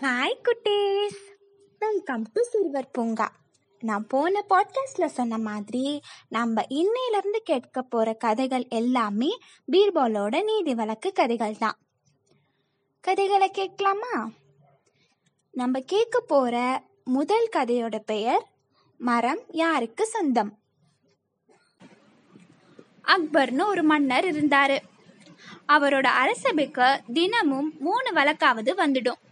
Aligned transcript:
Hi 0.00 0.38
குட்டீஸ். 0.44 1.18
Welcome 1.78 2.26
to 2.32 2.42
silver 2.42 2.90
பூங்கா 2.90 3.32
நான் 3.80 4.06
போன 4.06 4.44
பாட்காஸ்டில் 4.50 5.06
சொன்ன 5.06 5.38
மாதிரி 5.38 6.00
நம்ம 6.28 6.62
இன்னையிலேருந்து 6.68 7.36
கேட்க 7.44 7.82
போகிற 7.82 8.12
கதைகள் 8.12 8.66
எல்லாமே 8.68 9.38
பீர்பாலோட 9.72 10.44
நீதி 10.44 10.74
வழக்கு 10.74 11.12
கதைகள் 11.12 11.56
தான். 11.58 11.78
கதைகளை 13.00 13.50
கேட்கலாமா? 13.50 14.30
நம்ம 15.50 15.80
கேட்க 15.80 16.20
போகிற 16.20 16.82
முதல் 17.04 17.48
கதையோட 17.56 17.98
பெயர் 17.98 18.48
மரம் 18.98 19.40
யாருக்கு 19.48 20.06
சொந்தம்? 20.06 20.58
அக்பர்னு 23.04 23.66
ஒரு 23.66 23.82
மன்னர் 23.82 24.24
இருந்தார். 24.24 24.82
அவரோட 25.68 26.06
அரசபைக்கு 26.06 27.02
தினமும் 27.12 27.72
மூணு 27.78 28.12
வழக்காவது 28.12 28.72
வந்துடும். 28.76 29.22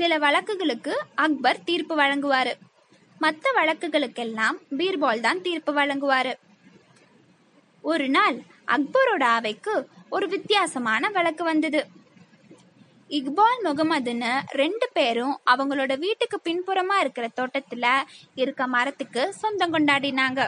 சில 0.00 0.14
வழக்குகளுக்கு 0.18 0.92
அக்பர் 1.14 1.64
தீர்ப்பு 1.64 1.94
வழங்குவாரு. 2.00 2.52
மற்ற 3.24 3.46
வழக்குகளுக்கெல்லாம் 3.56 4.58
பீர்பால் 4.78 5.24
தான் 5.24 5.40
தீர்ப்பு 5.46 5.72
வழங்குவாரு. 5.78 6.32
ஒரு 7.84 8.06
நாள் 8.08 8.36
அக்பரோட 8.74 9.24
அவைக்கு 9.38 9.74
ஒரு 10.08 10.26
வித்தியாசமான 10.34 11.10
வழக்கு 11.16 11.44
வந்தது. 11.44 11.80
இக்பால் 13.18 13.60
முகமதுன்னு 13.66 14.32
ரெண்டு 14.60 14.86
பேரும் 14.92 15.34
அவங்களோட 15.52 15.92
வீட்டுக்கு 16.04 16.38
பின்புறமா 16.48 16.96
இருக்கிற 17.04 17.28
தோட்டத்துல 17.40 17.86
இருக்க 18.42 18.66
மரத்துக்கு 18.76 19.24
சொந்தம் 19.42 19.74
கொண்டாடினாங்க. 19.74 20.40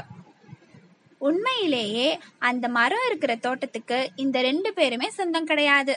உண்மையிலேயே 1.29 2.09
அந்த 2.51 2.69
மரம் 2.79 3.07
இருக்கிற 3.09 3.35
தோட்டத்துக்கு 3.47 3.99
இந்த 4.25 4.41
ரெண்டு 4.49 4.73
பேருமே 4.79 5.11
சொந்தம் 5.19 5.51
கிடையாது. 5.53 5.97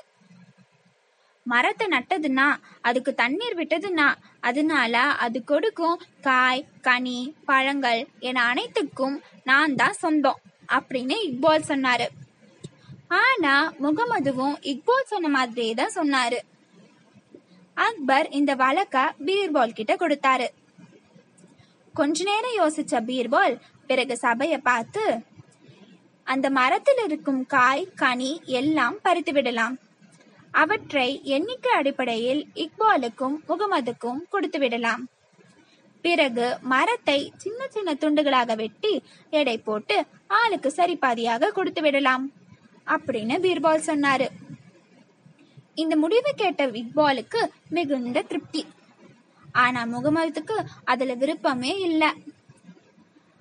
மரத்தை 1.52 1.85
நட்டதுன்னா 1.95 2.48
அதுக்கு 2.88 3.12
தண்ணீர் 3.22 3.58
விட்டதுன்னா 3.59 4.08
அதனால 4.49 5.03
அது 5.26 5.40
கொடுக்கும் 5.52 6.02
காய் 6.27 6.67
கனி 6.88 7.20
பழங்கள் 7.50 8.02
என 8.30 8.44
அனைத்துக்கும் 8.52 9.17
நான் 9.50 9.75
தான் 9.81 10.00
சொந்தம் 10.03 10.42
அப்படின்னு 10.78 11.16
இக்பால் 11.30 11.70
சொன்னாரு. 11.72 12.08
ஆனா 13.22 13.55
முகமதுவும் 13.83 14.55
இக்பால் 14.72 15.09
சொன்ன 15.14 15.31
மாதிரியே 15.38 15.73
தான் 15.81 15.95
சொன்னாரு. 16.00 16.39
அக்பர் 17.77 18.27
இந்த 18.39 18.52
வழக்க 18.64 18.98
பீர்பால் 19.27 19.77
கிட்ட 19.80 19.94
கொடுத்தாரு. 20.02 20.48
கொஞ்ச 21.95 22.23
நேரம் 22.30 22.58
யோசிச்ச 22.61 23.03
பீர்பால் 23.09 23.55
பிறகு 23.89 24.16
சபைய 24.25 24.55
பார்த்து 24.70 25.03
அந்த 26.27 26.48
மரத்தில் 26.59 27.02
இருக்கும் 27.08 27.42
காய் 27.55 27.89
கனி 28.02 28.31
எல்லாம் 28.59 28.98
பறித்து 29.05 29.31
விடலாம். 29.33 29.75
அவற்றை 30.61 31.09
எண்ணிக்கை 31.36 31.72
அடிப்படையில் 31.80 32.42
இக்பாலுக்கும் 32.64 33.36
முகமதுக்கும் 33.50 34.22
கொடுத்து 34.34 34.59
விடலாம் 34.59 35.03
பிறகு 36.06 36.48
மரத்தை 36.73 37.20
சின்ன 37.44 37.67
சின்ன 37.75 37.94
துண்டுகளாக 38.02 38.56
வெட்டி 38.56 38.92
எடை 39.39 39.56
போட்டு 39.67 39.95
ஆளுக்கு 40.39 40.70
சரிபாதியாக 40.78 41.52
கொடுத்து 41.58 41.81
விடலாம் 41.86 42.26
அப்படின்னு 42.95 43.36
பீர்பால் 43.45 43.88
சொன்னாரு. 43.89 44.28
இந்த 45.83 45.94
முடிவை 46.03 46.31
கேட்ட 46.42 46.66
இக்பாலுக்கு 46.81 47.42
மிகுந்த 47.76 48.23
திருப்தி. 48.31 48.64
ஆனா 49.64 49.81
முகமதுக்கு 49.94 50.58
அதுல 50.92 51.14
விருப்பமே 51.22 51.73
இல்லை. 51.88 52.11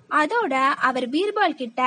அதோட 0.09 0.53
அவர் 0.89 1.07
பீர்பால் 1.15 1.59
கிட்ட 1.61 1.81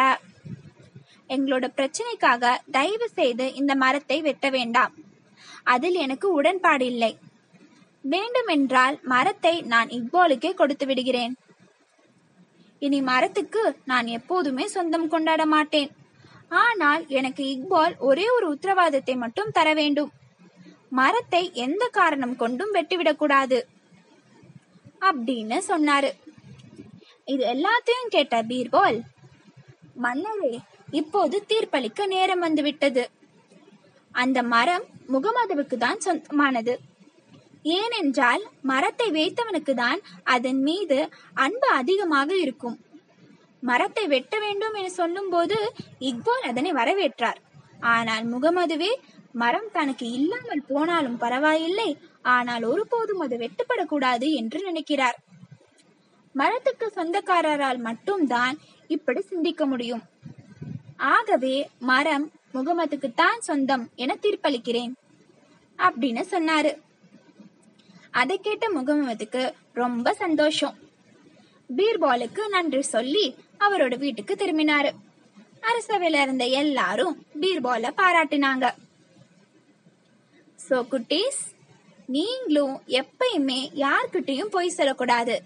எங்களோட 1.35 1.67
பிரச்சனைக்காக 1.79 2.55
தயவு 2.77 3.09
செய்து 3.19 3.47
இந்த 3.61 3.73
மரத்தை 3.85 4.19
வெட்ட 4.29 4.47
வேண்டாம். 4.57 4.95
அதில் 5.75 5.97
எனக்கு 6.05 6.27
உடன்பாடு 6.39 6.85
இல்லை. 6.93 7.13
வேண்டுமென்றால் 8.05 8.97
மரத்தை 9.13 9.55
நான் 9.73 9.89
இக்பாலுக்கே 9.99 10.51
கொடுத்து 10.61 10.85
விடுகிறேன். 10.87 11.35
இனி 12.83 12.99
மரத்துக்கு 13.09 13.63
நான் 13.91 14.09
எப்போதுமே 14.19 14.65
சொந்தம் 14.75 15.09
கொண்டாட 15.15 15.43
மாட்டேன். 15.55 15.91
ஆனால் 16.63 17.03
எனக்கு 17.19 17.43
இக்பால் 17.55 17.95
ஒரே 18.09 18.27
ஒரு 18.37 18.47
உத்தரவாதத்தை 18.55 19.15
மட்டும் 19.25 19.55
தர 19.59 19.69
வேண்டும். 19.81 20.13
மரத்தை 21.01 21.43
எந்த 21.67 21.85
காரணம் 21.99 22.35
கொண்டும் 22.43 22.73
வெட்டிவிடக்கூடாது 22.77 23.59
அப்படின்னு 25.09 25.59
சொன்னாரு. 25.71 26.11
இது 27.33 27.43
எல்லாத்தையும் 27.55 28.13
கேட்ட 28.15 28.37
பீர்பால் 28.51 28.99
மன்னரே 30.05 30.55
இப்போது 31.01 31.37
தீர்ப்பளிக்க 31.51 32.07
நேரம் 32.15 32.45
வந்துவிட்டது. 32.47 33.05
அந்த 34.15 34.39
மரம் 34.43 34.85
முகமதுவுக்கு 35.15 35.77
தான் 35.77 36.05
சொந்தமானது. 36.07 36.75
ஏனென்றால் 37.63 38.43
மரத்தை 38.71 39.09
வைத்தவனுக்கு 39.11 39.73
தான் 39.75 40.01
அதன் 40.35 40.61
மீது 40.69 40.99
அன்பு 41.35 41.69
அதிகமாக 41.81 42.31
இருக்கும். 42.37 42.77
மரத்தை 43.63 44.07
வெட்ட 44.07 44.35
வேண்டும் 44.39 44.77
என 44.81 44.91
சொல்லும்போது 45.01 45.57
இக்பால் 46.11 46.49
அதனை 46.51 46.73
வரவேற்றார். 46.73 47.39
ஆனால் 47.81 48.25
முகமதுவே 48.35 48.91
மரம் 49.33 49.71
தனக்கு 49.73 50.07
இல்லாமல் 50.19 50.67
போனாலும் 50.69 51.19
பரவாயில்லை. 51.25 51.91
ஆனால் 52.23 52.63
ஒருபோதும் 52.63 53.23
அது 53.25 53.37
வெட்டப்படக்கூடாது 53.37 54.29
என்று 54.33 54.61
நினைக்கிறார். 54.63 55.19
மரத்துக்கு 56.35 56.87
சொந்தக்காரரால் 56.97 57.81
மட்டும்தான் 57.89 58.57
இப்படி 58.87 59.21
சிந்திக்க 59.21 59.67
முடியும். 59.67 60.03
ஆகவே 60.97 61.57
மரம் 61.79 62.27
முகமதுக்கு 62.55 63.09
தான் 63.15 63.41
சொந்தம் 63.49 63.85
என 63.95 64.17
தீர்ப்பளிக்கிறேன் 64.23 64.93
அப்படின்னு 65.79 66.23
சொன்னாரு. 66.35 66.73
அதை 68.21 68.37
கேட்ட 68.39 68.67
முகமதுக்கு 68.69 69.43
ரொம்ப 69.73 70.15
சந்தோஷம். 70.15 70.77
பீர்பாலுக்கு 71.77 72.43
நன்றி 72.49 72.83
சொல்லி 72.83 73.27
அவரோட 73.65 73.95
வீட்டுக்கு 73.99 74.35
திரும்பினாரு. 74.35 74.91
அரசவையில 75.69 76.23
இருந்த 76.23 76.45
எல்லாரும் 76.63 77.15
பீர்பால 77.41 77.91
பாராட்டினாங்க. 78.01 78.67
சோ 80.69 80.77
குட்டீஸ் 80.93 81.43
நீங்களும் 82.17 82.77
எப்பயுமே 83.01 83.61
யார்கிட்டயும் 83.85 84.53
பொய் 84.57 84.77
சொல்லக்கூடாது. 84.79 85.37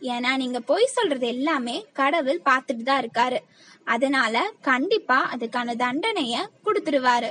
ஏன்னா 0.00 0.36
நீங்க 0.36 0.60
பொய் 0.60 0.86
சொல்றது 0.86 1.26
எல்லாமே 1.26 1.86
கடவுள் 1.92 2.40
பார்த்துட்டு 2.44 2.82
தான் 2.82 3.02
இருக்காரு. 3.04 3.38
அதனால 3.84 4.52
கண்டிப்பா 4.60 5.30
அதுக்கான 5.34 5.74
தண்டனைய 5.84 6.36
கொடுத்துருவாரு. 6.64 7.30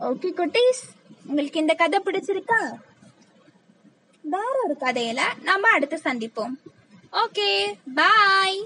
ஓகே 0.00 0.30
குட்டீஸ். 0.40 0.82
உங்களுக்கு 1.26 1.60
இந்த 1.60 1.74
கதை 1.74 2.00
பிடிச்சிருக்கா? 2.04 2.60
வேற 4.22 4.54
ஒரு 4.64 4.76
கதையில 4.80 5.20
நம்ம 5.42 5.68
அடுத்து 5.68 6.00
சந்திப்போம். 6.04 6.54
Okay 7.12 7.74
bye 7.94 8.58